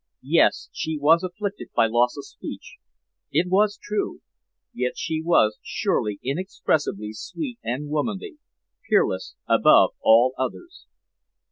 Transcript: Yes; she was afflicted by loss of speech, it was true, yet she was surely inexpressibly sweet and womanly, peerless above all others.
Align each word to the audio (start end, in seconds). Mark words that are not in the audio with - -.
Yes; 0.23 0.67
she 0.71 0.97
was 0.97 1.21
afflicted 1.21 1.67
by 1.75 1.85
loss 1.85 2.17
of 2.17 2.25
speech, 2.25 2.77
it 3.31 3.47
was 3.47 3.77
true, 3.79 4.21
yet 4.73 4.97
she 4.97 5.21
was 5.21 5.59
surely 5.61 6.19
inexpressibly 6.23 7.11
sweet 7.13 7.59
and 7.63 7.87
womanly, 7.87 8.39
peerless 8.89 9.35
above 9.47 9.91
all 10.01 10.33
others. 10.39 10.87